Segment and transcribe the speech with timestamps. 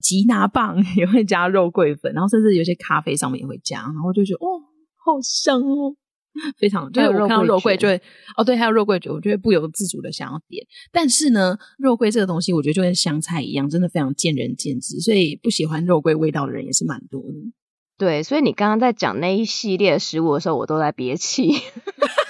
[0.00, 4.60] 吉拿棒 也会加肉桂粉，然后甚至有些咖啡上面也会加，然后就觉得哦，
[4.96, 5.94] 好香哦，
[6.58, 6.90] 非常。
[6.90, 8.00] 就是我看到肉桂就会
[8.36, 10.66] 哦，对，还有肉桂卷，我就会不由自主的想要点。
[10.90, 17.34] 但是呢，肉桂这个东西，我觉得就跟香菜一样，真的非常见仁见智，所以不喜欢肉桂味道的人也是蛮多的。
[17.98, 21.52] 对，所以你刚刚在讲那一系列食物的时候，我都在憋气。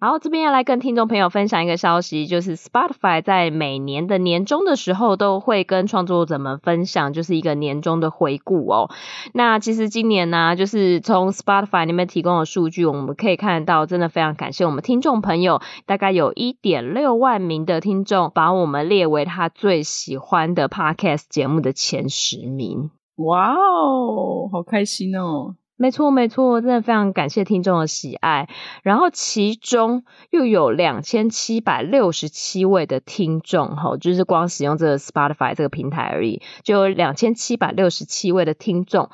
[0.00, 8.90] 好这边要来跟听众朋友分享一个消息，就是 Spotify 在每年的年终的时候都会跟创作者们分享，就是一个年终的回顾哦。
[9.34, 22.92] 那其实今年呢、就是从 Spotify 里面提供的数据，我们可以看到，真的非常感谢我们听众朋友，大概有一点六万名的听众把我们列为他最喜欢的 Podcast 节目的前十名。
[23.16, 25.56] 哇哦，好开心哦！
[25.78, 28.48] 没错，没错，真的非常感谢听众的喜爱。
[28.82, 39.10] 然后其中又有两千七百六十七位的听众，吼，就是光使用这个 Spotify 这个平台而已，就有两千七百六十七位的听众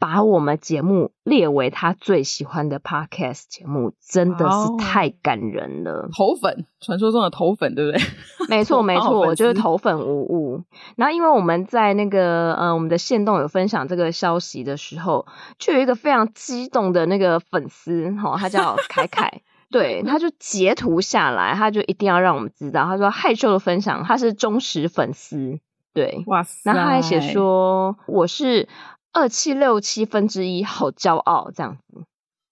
[0.00, 6.08] 把我们节目列为他最喜欢的 Podcast 节目，真的是太感人了。
[6.16, 8.02] 头粉，传说中的头粉，对不对？
[8.48, 10.64] 没错，没错， 我就是头粉无误。
[10.96, 15.26] 然后因为我们在那个呃我们的线动有分享这个消息的时候，
[15.58, 25.58] 就有一个非常激动的那个粉丝，哈、哦，他叫 凯凯，对，他就截图下来，他就一定要让我们知道，他说害羞的分享，他是忠实粉丝，
[25.92, 28.68] 对，哇塞，然后他还写说我是
[29.12, 32.04] 二七六七分之一，好骄傲这样子。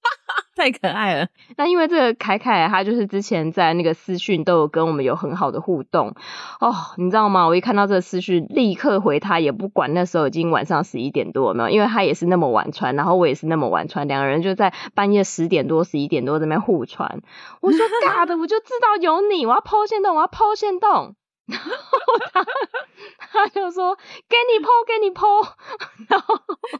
[0.57, 1.29] 太可爱了。
[1.59, 6.15] 那因为这个凯凯，他就是之前在那个私讯都有跟我们有很好的互动
[6.61, 7.47] 哦，你知道吗？
[7.47, 17.21] 我一看到这个私讯，立刻回他，也不管那时候已经晚上十一点多了没有，因为他也是那么晚传，然后我也是那么晚传，两个人就在半夜十点多、十一点多这边互传。
[17.61, 21.15] 我说 嘎的，我就知道有你，我要 po 限动，我要 po 限动。
[21.47, 21.71] 然后
[22.33, 22.45] 他
[23.37, 23.95] 他就说
[24.29, 25.47] 给你剖给你剖。
[26.09, 26.35] 然后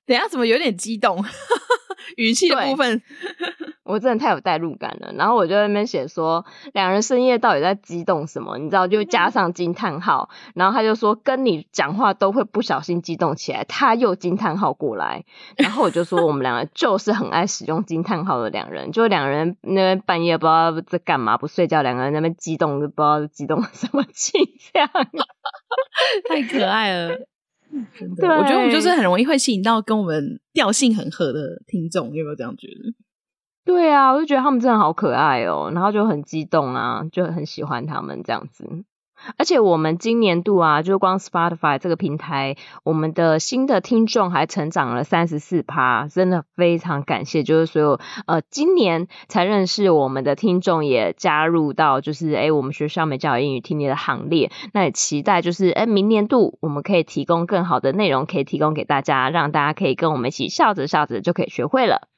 [0.07, 1.23] 等下怎么有点激动？
[2.17, 3.03] 语气的部分，
[3.85, 5.13] 我真的太有代入感了。
[5.15, 8.59] 然后我就在那边写说，两人深夜到底在激动什么？
[8.59, 10.29] 你知道，就加上惊叹号。
[10.55, 13.65] 然后他就说，跟你讲话都会不小心激动起来。
[13.65, 15.25] 他又惊叹号过来，
[15.57, 18.93] 然后我就说，我们两个就是很爱使用惊叹号的两人。
[18.93, 24.39] 就两人那边半夜不知道在干嘛，不睡觉，两个人那边激动，不知道激动什么气。
[24.73, 24.91] 这样
[26.29, 27.17] 太可爱了，
[27.99, 28.29] 真的。
[28.29, 32.95] 我觉得我们就是很容易会吸引到跟我们调性很合的听众，有没有这样觉得？
[33.65, 38.65] 对啊，我就觉得他们真的好可爱哦，然后就很激动啊，就很喜欢他们这样子。
[39.39, 47.43] 而且我们今年度啊，就光 Spotify 这个平台，我们的新的听众还成长了三十四趴，真的非常感谢。
[47.43, 54.51] 就是所有呃，今年才认识我们的听众也加入到就是诶我们学校美教英语听力的行列。
[54.73, 62.09] 那也期待就是诶明年度我们可以提供更好的内容，可以提供给大家，让大家可以跟我们一起笑着笑着就可以学会了。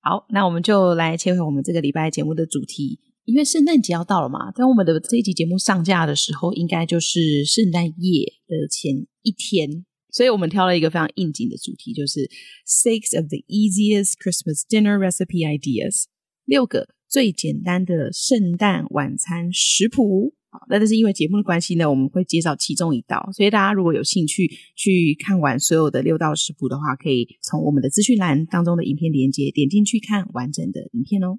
[0.00, 2.98] 好，那我们就来切回我们这个礼拜节目的主题。
[3.24, 12.28] 因为圣诞节要到了嘛，当我们的这一集节目上架的时候，应该就是圣诞夜的前一天，所以我们挑了一个非常应景的主题，就是
[12.66, 16.06] Six of the easiest Christmas dinner recipe ideas，
[16.44, 20.34] 六个最简单的圣诞晚餐食谱。
[20.68, 31.38] 那但是因为节目的关系呢，我们会介绍其中一道，所以大家如果有兴趣去看完所有的六道食谱的话，可以从我们的资讯栏当中的影片连接点进去看完整的影片哦。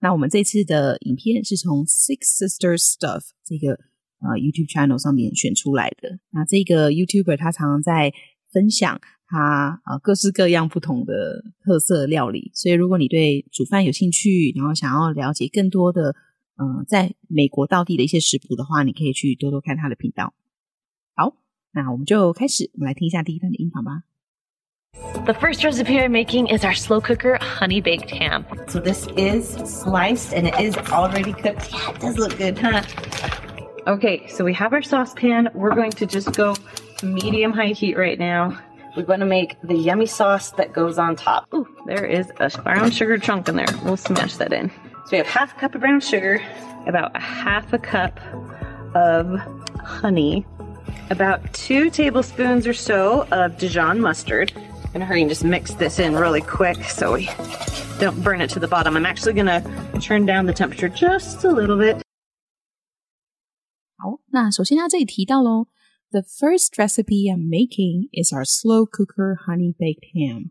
[0.00, 3.72] 那我们这次的影片是从 Six Sisters Stuff 这个
[4.20, 6.18] 呃 YouTube channel 上面选出来的。
[6.30, 8.12] 那这个 YouTuber 他常常在
[8.52, 16.14] 分享他呃各式各样不同的特色料理，所以如果你对煮饭有兴趣，然后想要了解更多的
[16.58, 20.32] 嗯、在美国道地的一些食谱的话，你可以去多多看他的频道。
[21.14, 21.36] 好，
[21.72, 24.04] 那我们就开始，我们来听一下第一段的音频吧。
[25.24, 28.46] The first recipe I'm making is our slow cooker honey baked ham.
[28.68, 31.72] So this is sliced and it is already cooked.
[31.72, 32.82] Yeah, it does look good, huh?
[33.86, 35.48] Okay, so we have our saucepan.
[35.54, 36.54] We're going to just go
[37.02, 38.58] medium high heat right now.
[38.96, 41.52] We're going to make the yummy sauce that goes on top.
[41.52, 43.66] Ooh, there is a brown sugar chunk in there.
[43.84, 44.70] We'll smash that in.
[44.70, 46.42] So we have half a cup of brown sugar,
[46.86, 48.18] about a half a cup
[48.94, 49.38] of
[49.84, 50.46] honey,
[51.10, 54.52] about two tablespoons or so of Dijon mustard
[54.95, 57.29] I'm gonna hurry and just mix this in really quick so we
[57.99, 58.95] don't burn it to the bottom.
[58.95, 59.61] I'm actually gonna
[59.99, 62.01] turn down the temperature just a little bit.
[63.97, 65.67] 好，那首先他这里提到喽。
[66.11, 70.49] The first recipe I'm making is our slow cooker honey baked ham。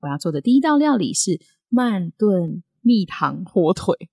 [0.00, 4.08] 我要做的第一道料理是慢炖蜜糖火腿。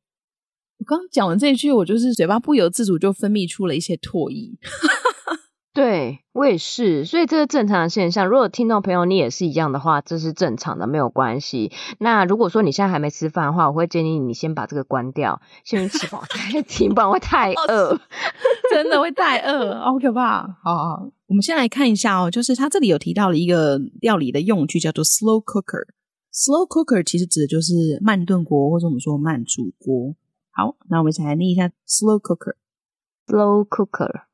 [0.77, 4.57] 我刚讲完这一句，我就是嘴巴不由自主就分泌出了一些唾液。
[5.80, 8.28] 对，我也是，所以这是正常的现象。
[8.28, 11.72] 如果听众朋友你也是一样的话，这是正常的，没有关系。
[11.98, 17.98] 那如果说你现在还没吃饭的话，我会建议你先把这个关掉，先去吃饱再听，不然会太饿，
[18.70, 20.42] 真的会太饿，好可怕。
[20.62, 25.86] 好，好，我们先来看一下哦，就是他这里有提到了一个料理的用具，叫做 slow cooker。
[26.30, 27.72] slow cooker 其实指的就是
[28.02, 30.14] 慢炖锅，或者我们说慢煮锅。
[30.52, 34.24] 好，那我们一起来念一下 slow cooker，slow cooker。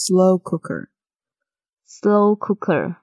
[0.00, 0.90] Slow cooker,
[1.84, 2.98] slow cooker.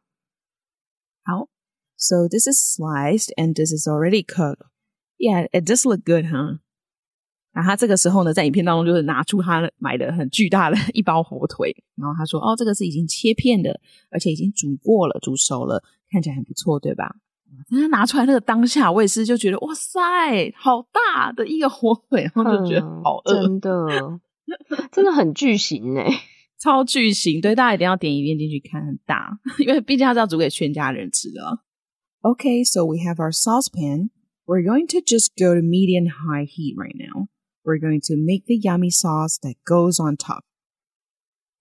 [1.25, 1.49] 好
[1.97, 4.61] ，so this is sliced and this is already cooked.
[5.17, 6.59] Yeah, it does look good, huh?
[7.53, 13.77] 那他这个时候呢，在影片当中就是拿出他买的很巨大的一包火腿，然后他说：“哦，这个是已经切片的，
[14.09, 17.13] 而且已经煮过了，煮熟了，看起来很不错，对吧？”
[17.69, 19.99] 他拿出来那个当下，我也是就觉得哇塞，
[20.55, 24.19] 好大的一个火腿，然后就觉得好饿，真的，
[24.93, 26.07] 真的很巨型哎。
[26.65, 31.59] 超巨型，对，大家一定要点一遍进去看，很大，因为毕竟它是要煮给全家人吃的。
[32.21, 34.09] Okay, so we have our saucepan.
[34.47, 37.27] We're going to just go to medium high heat right now.
[37.63, 40.41] We're going to make the yummy sauce that goes on top.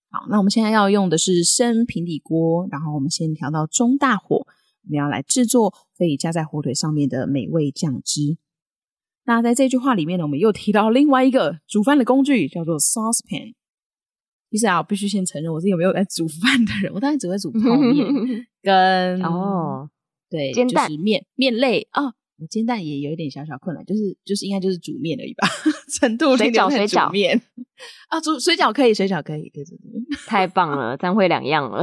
[0.08, 8.38] 好，那我们现在要用的是生平底锅，然后我们先调到中大火，我们要来制作可以加在火腿上面的美味酱汁。
[9.26, 13.52] 那在这句话里面呢，我们又提到另外一个煮饭的工具，叫做 saucepan。
[14.54, 16.92] 其实啊，我必须先承认，我是有没有在煮饭的人。
[16.94, 18.06] 我当然只会煮泡面
[18.62, 19.90] 跟哦，
[20.30, 22.14] 对，煎蛋就是面面类哦。
[22.38, 25.48] 我煎蛋也有一点小小困难，就是就是应该就是煮面而已吧。
[25.98, 27.42] 程度水饺水饺面
[28.10, 29.50] 啊，煮水饺可以，水饺可以。
[30.28, 31.82] 太棒了，这样会两样了。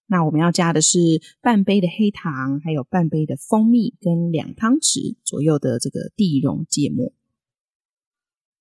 [0.08, 7.12] 那我们要加的是半杯的黑糖，还有半杯的蜂蜜，跟两汤匙左右的这个地溶芥末。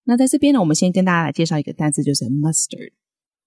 [0.03, 2.95] 那在这边呢，我们先跟大家来介绍一个单词，就是 mustard。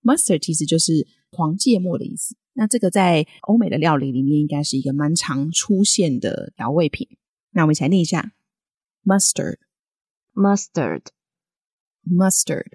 [0.02, 2.38] mustard 其实就是黄芥末的意思。
[2.54, 7.18] 那这个在欧美的料理里面，应该是一个蛮常出现的调味品。
[7.52, 8.32] 那我们一起来念一下。
[9.08, 9.58] Mustard,
[10.34, 11.10] mustard,
[12.10, 12.72] mustard,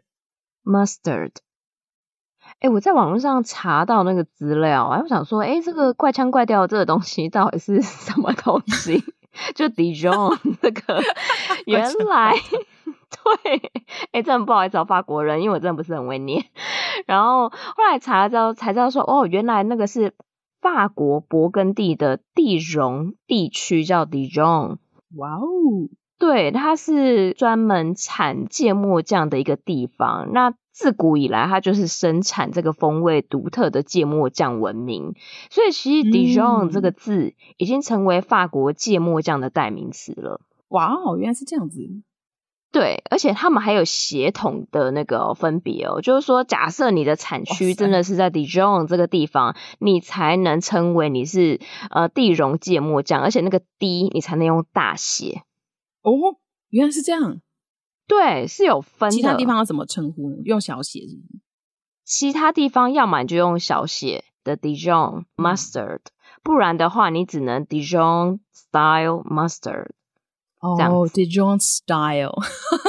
[0.65, 1.33] mustard。
[2.61, 9.03] 哎，我在网络上查到那个资料啊，我想说，哎，这个怪腔怪调的这个东西到底是什么东西？
[9.57, 11.03] 就 Dijon 这个
[11.67, 13.57] 原来对，
[14.13, 16.45] 哎、欸，真的不好意思找法国人，因为我真的不是很会念。
[17.07, 20.15] 然后后来查了之后才知道说，哦，原来那个是
[20.61, 24.79] 法国勃艮第的地荣地区叫 Dijon。
[25.17, 25.43] 哇哦，
[26.21, 30.33] 对，它是专门产芥末酱的一个地方。
[30.35, 35.15] 那自古以来，它就是生产这个风味独特的芥末酱闻名，
[35.51, 40.43] 所以其实 Dijon 这个字已经成为法国芥末酱的代名词了。
[40.69, 41.81] 哇哦，原来是这样子。
[42.71, 51.61] 对，而且他们还有血统的那个分别哦，就是说，假设你的产区真的是在 Dijon 这个地方，你才能称为你是
[51.91, 55.43] 呃地溶芥末酱，而且那个 D 你才能用大写。
[56.03, 56.13] 哦，
[56.71, 57.41] 原来是这样。
[58.07, 59.17] 对，是有分的。
[59.17, 60.37] 其他地方要怎么称呼呢？
[60.45, 61.17] 用小写是？
[62.05, 66.11] 其他地方要么你就用小写的 Dijon mustard，嗯，
[66.43, 69.91] 不然的话你只能 Dijon style mustard。
[70.59, 72.35] 哦，Dijon style，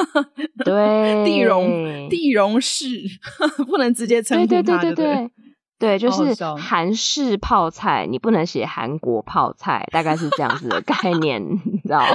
[0.66, 2.86] 对，地荣地荣式，
[3.66, 5.32] 不能直接称呼它，对对对对对。
[5.82, 12.06] 对，就是韩式泡菜，哦、你不能写韩国泡菜，大概是这样子的概 念，你知道？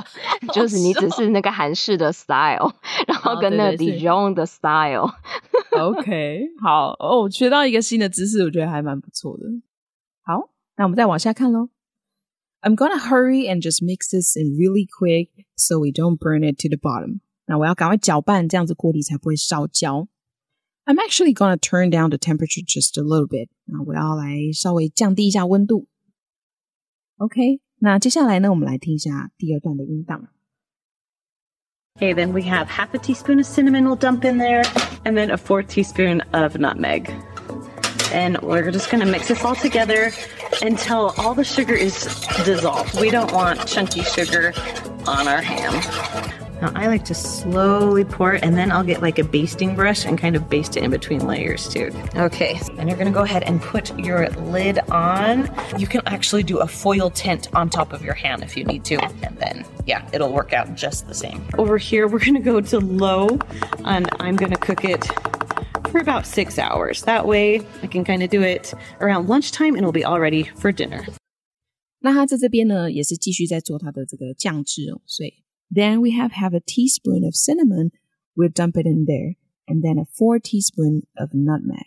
[0.54, 2.72] 就是你只是那个韩式的 style，
[3.08, 5.10] 然后跟那个 Dijon 的 style。
[5.72, 9.44] 哦、OK，好哦，学到一个新的知识，我觉得还蛮不错的。
[10.22, 11.68] 好，那我们再往下看喽。
[12.62, 16.68] I'm gonna hurry and just mix this in really quick, so we don't burn it to
[16.68, 17.20] the bottom。
[17.46, 20.08] 那我要赶快搅拌，这样子锅底才不会烧焦。
[20.85, 23.49] I'm actually gonna turn down the temperature just a little bit。
[23.65, 25.87] 那我要来稍微降低一下温度。
[27.17, 30.27] OK，那接下来呢，我们来听一下第二段的音档。
[31.97, 34.63] Okay, then we have half a teaspoon of cinnamon we'll dump in there,
[35.03, 37.11] and then a fourth teaspoon of nutmeg.
[38.13, 40.11] And we're just gonna mix this all together
[40.61, 41.93] until all the sugar is
[42.43, 42.99] dissolved.
[42.99, 44.53] We don't want chunky sugar
[45.05, 46.44] on our ham.
[46.61, 50.05] Now I like to slowly pour it and then I'll get like a basting brush
[50.05, 51.91] and kind of baste it in between layers too.
[52.15, 55.49] Okay, and you're gonna go ahead and put your lid on.
[55.77, 58.85] You can actually do a foil tint on top of your hand if you need
[58.85, 59.01] to.
[59.23, 61.43] And then, yeah, it'll work out just the same.
[61.57, 63.39] Over here, we're gonna go to low
[63.83, 65.03] and I'm gonna cook it
[65.89, 67.01] for about six hours.
[67.03, 70.43] That way I can kind of do it around lunchtime and it'll be all ready
[70.55, 71.05] for dinner.
[72.03, 75.33] 那他在这边呢，也是继续在做他的这个酱汁哦，所以
[75.72, 77.90] Then we have have a teaspoon of cinnamon.
[78.34, 81.86] We'll dump it in there, and then a four teaspoon of nutmeg.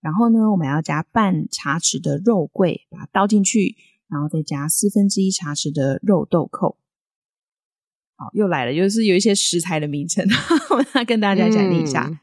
[0.00, 3.76] 然后呢，我们要加半茶匙的肉桂，把它倒进去，
[4.08, 6.76] 然后再加四分之一茶匙的肉豆蔻。
[8.16, 10.24] 好，又来了，又是有一些食材的名称，
[10.70, 12.06] 我要跟大家讲念一下。
[12.08, 12.20] 嗯、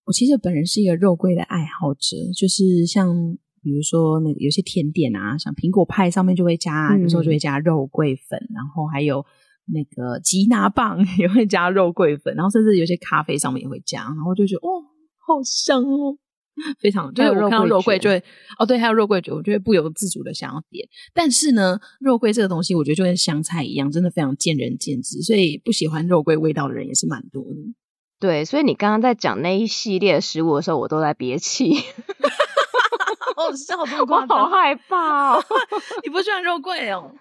[0.05, 9.25] 我其实本人是一个肉桂的爱好者，就是像比如说那个有些甜点啊，像苹果派上面就会加，嗯、有时候就会加肉桂粉，然后还有
[9.65, 14.83] 那个吉拿棒 也会加肉桂粉，然后甚至有些咖啡上面也会加，然后就觉得哦，
[15.25, 16.15] 好香哦，
[16.79, 18.23] 非常就是我看到肉桂就会
[18.59, 20.87] 哦，对，还有肉桂卷，我就会不由自主的想要点。
[21.15, 27.59] 但是呢，肉桂这个东西，我觉得就跟香菜一样，真的非常见仁见智，所以不喜欢肉桂味道的人也是蛮多的。
[28.25, 31.75] 对，所以你刚刚在讲那一系列食物的时候，我都在憋气。
[33.37, 35.43] 哦，笑这么 夸张，我好害怕哦！
[36.03, 37.11] 你不喜欢肉桂哦？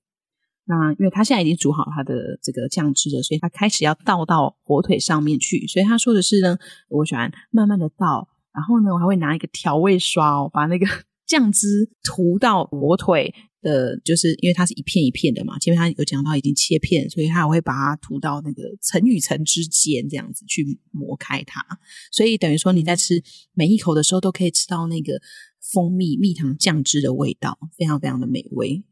[0.66, 5.66] 那因为他现在已经煮好他的这个酱汁了，所以他开始要倒到火腿上面去。
[5.66, 6.56] 所以他说的是呢，
[6.88, 10.86] 我喜欢慢慢的倒，然后呢，我还会拿一个调味刷哦，把那个
[11.26, 13.34] 酱汁涂到火腿。
[13.64, 21.64] 的，就是因为它是一片一片的嘛，前面他有讲到已经切片，所以他也会把它涂到那个层与层之间，这样子去磨开它。
[22.12, 23.20] 所以等于说你在吃
[23.54, 25.20] 每一口的时候，都可以吃到那个
[25.72, 28.84] 蜂蜜蜜糖酱汁的味道，非常非常的美味。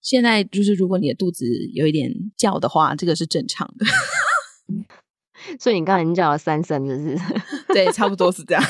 [0.00, 3.84] 现在就是如果你的肚子有一点叫的话，这个是正常的。
[5.58, 7.18] 所以你刚才已经叫了三声，是不是？
[7.74, 8.62] 对，差不多是这样。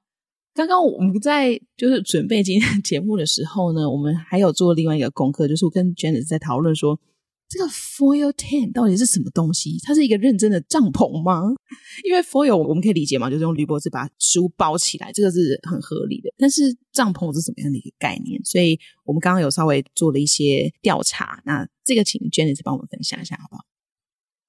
[0.54, 7.00] 刚刚我们在就是准备今天节目的时候呢，我们还有做另外一个功课，就是我跟 Janice 在讨论说。
[7.47, 9.77] 这个 foil tent 到底是什么东西？
[9.83, 11.43] 它是一个认真的帐篷吗？
[12.03, 16.29] 因为 foil 我们可以理解嘛，就是用铝箔纸把书包起来，这个是很合理的。
[16.37, 18.43] 但是帐篷是什么样的一个概念？
[18.43, 21.41] 所以我们刚刚有稍微做了一些调查。
[21.45, 23.63] 那这个请 Janice 帮我们分享一下，好不好？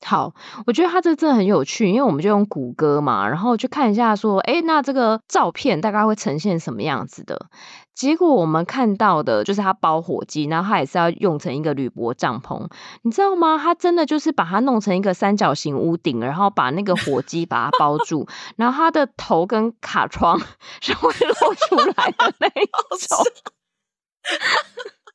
[0.04, 0.34] 好，
[0.66, 7.46] 我觉得它这真的很有趣，因为我们就用谷歌嘛，然后去看一下说，诶，那这个照片大概会呈现什么样子的？
[7.94, 12.68] 结果我们看到的就是它包火机，然后它也是要用成一个铝箔帐篷，
[13.02, 13.58] 你知道吗？
[13.60, 20.38] 它真的就是把它弄成一个三角形屋顶，然后把那个火机把它包住，然后它的头跟卡窗
[20.82, 22.66] 是会露出来的那一
[23.08, 23.18] 种。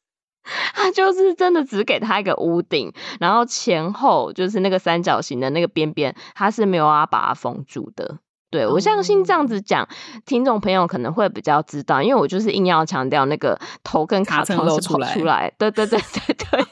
[0.74, 8.18] 它就是真的只给他一个屋顶，然后前后就是那个三角形的那个边边，他是没有要把它封住的。
[8.50, 9.88] 对，我相信这样子讲，
[10.26, 15.54] 听众朋友可能会比较知道，因为我就是硬要强调那个头跟卡窗是跑出来。
[15.58, 16.66] 对对对对对。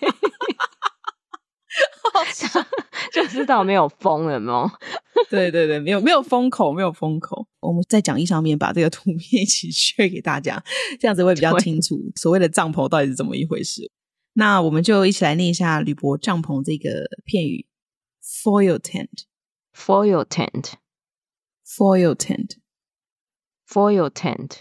[2.12, 2.66] 好像
[3.14, 4.74] 就知道没有封了吗？
[5.30, 7.46] 对对对，没有没有封口，没有封口。
[7.69, 10.63] 我们在讲义上面把这个图片一起 share 给大家，
[10.99, 13.91] 这样子会比较清楚所谓的帐篷到底是怎么一回事。
[14.35, 17.67] 那我们就一起来念一下铝箔帐篷这个片语：
[18.23, 24.61] foil tent，foil tent，foil tent，foil tent。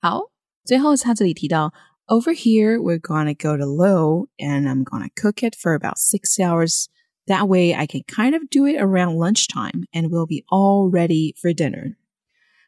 [0.00, 0.30] 好，
[0.64, 1.72] 最后他这里提到。
[2.10, 6.86] Over here, we're gonna go to low and I'm gonna cook it for about six hours.
[7.26, 11.34] That way I can kind of do it around lunchtime and we'll be all ready
[11.36, 11.98] for dinner.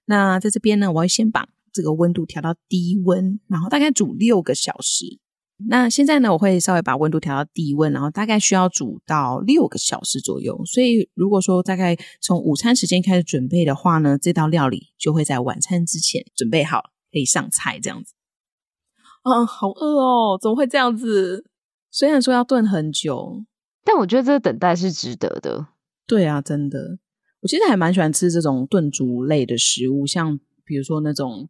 [0.06, 5.20] 那在这边呢，我会先把这个温度调到低温，然后大概煮六个小时。
[5.70, 10.62] 那现在呢，我会稍微把温度调到低温，然后大概需要煮到六个小时左右。
[10.66, 18.14] 所以如果说大概从午餐时间开始准备的话呢，这道料理就会在晚餐之前准备好，可以上菜这样子。
[19.24, 20.38] 啊，好饿哦！
[20.42, 21.46] 怎么会这样子？
[21.90, 23.46] 虽然说要炖很久，
[23.86, 25.68] 但我觉得这个等待是值得的。
[26.06, 27.00] 对啊，真的，
[27.46, 31.48] 我其实还蛮喜欢吃这种炖煮类的食物，像比如说那种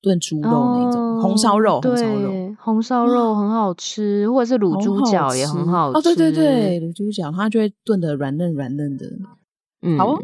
[0.00, 5.98] 炖猪肉那种、哦、红烧肉，红烧肉，红烧肉很好吃，或者是卤猪脚也很好吃。
[5.98, 9.04] 哦，对对对，卤猪脚它就会炖的软嫩软嫩的。
[9.82, 10.22] 嗯，好哦。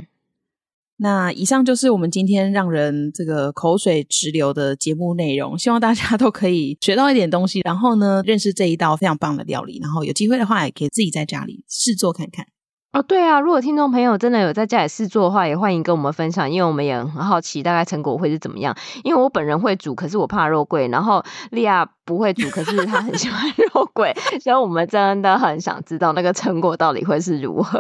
[0.99, 12.47] 那以上就是我们今天让人这个口水直流的节目内容，希望大家 都可以学到一点东西，然后呢，认识这一道非常棒的料理，然后有机会的话也可以自己在家里试做看看。
[12.91, 18.75] 哦，对啊，如果听众朋友真的有在家里试做的话，也欢迎跟我们分享，因为我们也很好奇大概成果会是怎么样。
[19.05, 27.79] 因为我本人会煮，可是我怕肉桂，然后莉亚不会煮，可是她很喜欢肉桂， 所以我们真的很想知道那个成果到底会是如何。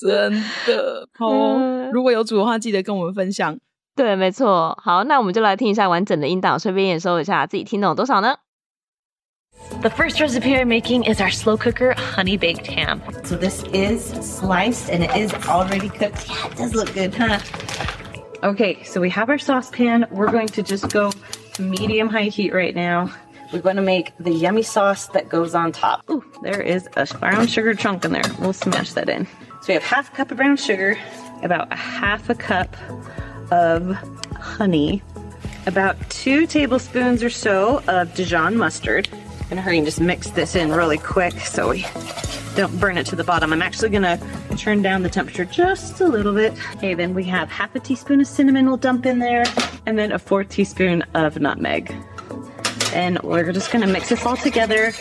[0.00, 0.32] 真
[0.66, 3.58] 的好，嗯，如果有煮的话，记得跟我们分享。
[3.94, 4.78] 对，没错。
[4.82, 8.36] 好，那我们就来听一下完整的音档，顺便验收一下自己听懂多少呢
[9.82, 13.02] ？The first recipe I'm making is our slow cooker honey baked ham.
[13.24, 16.28] So this is sliced and it is already cooked.
[16.28, 17.38] Yeah, it does look good, huh?
[18.42, 20.06] Okay, so we have our saucepan.
[20.10, 21.10] We're going to just go
[21.54, 23.12] to medium high heat right now.
[23.52, 26.08] We're going to make the yummy sauce that goes on top.
[26.10, 28.22] Ooh, there is a brown sugar chunk in there.
[28.38, 29.26] We'll smash that in.
[29.60, 30.98] So we have half a cup of brown sugar,
[31.42, 32.76] about a half a cup
[33.50, 33.92] of
[34.36, 35.02] honey,
[35.66, 39.08] about two tablespoons or so of Dijon mustard,
[39.48, 41.86] gonna hurry and just mix this in really quick so we
[42.54, 43.52] don't burn it to the bottom.
[43.52, 44.18] I'm actually gonna
[44.56, 46.52] turn down the temperature just a little bit.
[46.76, 49.44] Okay, then we have half a teaspoon of cinnamon we'll dump in there,
[49.86, 51.94] and then a fourth teaspoon of nutmeg.
[52.92, 54.92] And we're just gonna mix this all together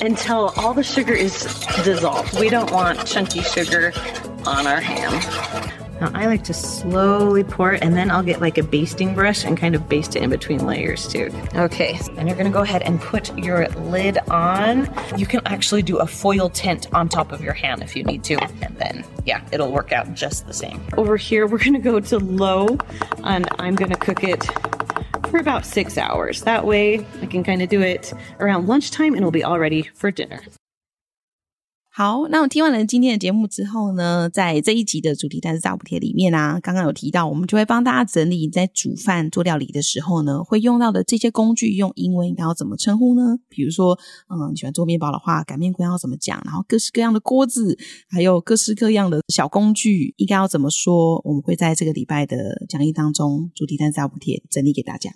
[0.00, 1.42] until all the sugar is
[1.84, 2.38] dissolved.
[2.38, 3.92] We don't want chunky sugar
[4.46, 5.72] on our ham.
[6.00, 9.44] Now I like to slowly pour it and then I'll get like a basting brush
[9.44, 11.30] and kind of baste it in between layers too.
[11.54, 14.88] Okay, and you're gonna go ahead and put your lid on.
[15.16, 18.24] You can actually do a foil tint on top of your ham if you need
[18.24, 18.34] to.
[18.62, 20.82] And then, yeah, it'll work out just the same.
[20.96, 22.76] Over here, we're gonna go to low
[23.24, 24.44] and I'm gonna cook it
[25.30, 26.42] for about six hours.
[26.42, 29.82] That way I can kind of do it around lunchtime and it'll be all ready
[29.94, 30.40] for dinner.
[31.96, 43.38] 好，那我听完了今天的节目之后呢，在这一集的主题单词大补贴里面啊，刚刚有提到，我们就会帮大家整理在煮饭做料理的时候呢，会用到的这些工具，用英文应该要怎么称呼呢？
[43.48, 46.38] 比如说，嗯，你喜欢做面包的话，擀面棍要怎么讲？
[46.44, 47.78] 然后各式各样的锅子，
[48.10, 51.22] 还有各式各样的小工具，应该要怎么说？
[51.24, 52.36] 我们会在这个礼拜的
[52.68, 55.10] 讲义当中，主题单字大补贴整理给大家。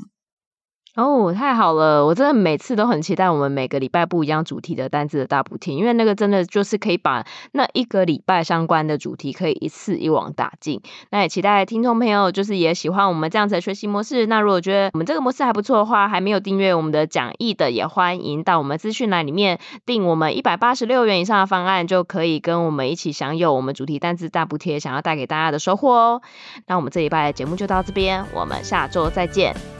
[0.96, 2.04] 哦，太好了！
[2.04, 10.82] 我真的每次都很期待我们每个礼拜不一样主题的单字的大补贴，因为那个真的就是可以把那一个礼拜相关的主题可以一次一网打尽。
[11.10, 14.26] 那也期待听众朋友就是也喜欢我们这样子的学习模式。
[14.26, 26.22] 那如果觉得我们这个模式还不错的话，还没有订阅我们的讲义的，也欢迎到我们资讯栏里面订我们一百八十六元以上的方案，就可以跟我们一起享有我们主题单字大补贴想要带给大家的收获哦。
[26.66, 29.79] 那我们这礼拜的节目就到这边，我们下周再见。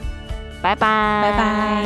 [0.61, 1.81] 拜拜，